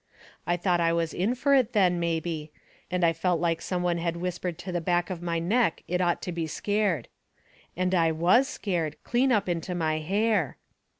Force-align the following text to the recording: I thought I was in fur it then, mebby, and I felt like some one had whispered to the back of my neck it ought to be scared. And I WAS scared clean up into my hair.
I 0.47 0.57
thought 0.57 0.79
I 0.79 0.91
was 0.93 1.13
in 1.13 1.35
fur 1.35 1.53
it 1.53 1.73
then, 1.73 1.99
mebby, 1.99 2.51
and 2.89 3.03
I 3.03 3.13
felt 3.13 3.39
like 3.39 3.61
some 3.61 3.83
one 3.83 3.99
had 3.99 4.17
whispered 4.17 4.57
to 4.57 4.71
the 4.71 4.81
back 4.81 5.11
of 5.11 5.21
my 5.21 5.37
neck 5.37 5.83
it 5.87 6.01
ought 6.01 6.23
to 6.23 6.31
be 6.31 6.47
scared. 6.47 7.07
And 7.77 7.93
I 7.93 8.11
WAS 8.11 8.47
scared 8.49 8.95
clean 9.03 9.31
up 9.31 9.47
into 9.47 9.75
my 9.75 9.99
hair. 9.99 10.57